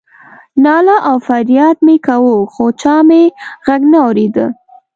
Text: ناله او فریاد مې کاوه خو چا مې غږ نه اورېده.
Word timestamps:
ناله 0.63 0.97
او 1.09 1.15
فریاد 1.27 1.77
مې 1.85 1.95
کاوه 2.05 2.35
خو 2.53 2.65
چا 2.81 2.95
مې 3.07 3.23
غږ 3.65 3.81
نه 3.91 3.97
اورېده. 4.05 4.45